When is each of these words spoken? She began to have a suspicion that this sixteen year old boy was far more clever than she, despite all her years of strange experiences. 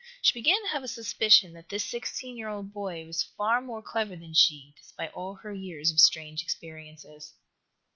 She 0.23 0.33
began 0.33 0.59
to 0.63 0.69
have 0.69 0.81
a 0.83 0.87
suspicion 0.87 1.53
that 1.53 1.69
this 1.69 1.83
sixteen 1.85 2.35
year 2.35 2.49
old 2.49 2.73
boy 2.73 3.05
was 3.05 3.21
far 3.37 3.61
more 3.61 3.83
clever 3.83 4.15
than 4.15 4.33
she, 4.33 4.73
despite 4.75 5.13
all 5.13 5.35
her 5.35 5.53
years 5.53 5.91
of 5.91 5.99
strange 5.99 6.41
experiences. 6.41 7.35